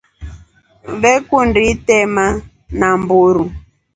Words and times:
Vee 1.01 1.19
kundi 1.27 1.61
itema 1.73 2.25
namburu. 2.79 3.45